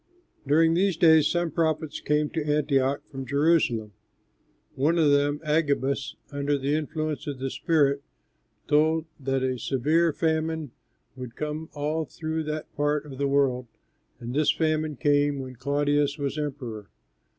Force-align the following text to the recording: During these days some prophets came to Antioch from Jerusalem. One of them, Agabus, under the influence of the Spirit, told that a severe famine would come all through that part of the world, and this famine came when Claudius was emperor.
During 0.47 0.73
these 0.73 0.97
days 0.97 1.27
some 1.27 1.51
prophets 1.51 1.99
came 1.99 2.31
to 2.31 2.43
Antioch 2.43 3.03
from 3.11 3.23
Jerusalem. 3.23 3.93
One 4.73 4.97
of 4.97 5.11
them, 5.11 5.39
Agabus, 5.43 6.15
under 6.31 6.57
the 6.57 6.73
influence 6.73 7.27
of 7.27 7.37
the 7.37 7.51
Spirit, 7.51 8.01
told 8.67 9.05
that 9.19 9.43
a 9.43 9.59
severe 9.59 10.11
famine 10.11 10.71
would 11.15 11.35
come 11.35 11.69
all 11.75 12.05
through 12.05 12.45
that 12.45 12.75
part 12.75 13.05
of 13.05 13.19
the 13.19 13.27
world, 13.27 13.67
and 14.19 14.33
this 14.33 14.51
famine 14.51 14.95
came 14.95 15.37
when 15.39 15.57
Claudius 15.57 16.17
was 16.17 16.35
emperor. 16.35 16.89